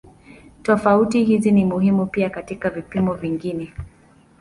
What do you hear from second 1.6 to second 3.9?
muhimu pia katika vipimo vingine.